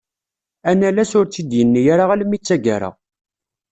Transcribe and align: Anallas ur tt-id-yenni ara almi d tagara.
Anallas 0.69 1.11
ur 1.19 1.25
tt-id-yenni 1.27 1.81
ara 1.93 2.05
almi 2.13 2.37
d 2.39 2.43
tagara. 2.47 2.89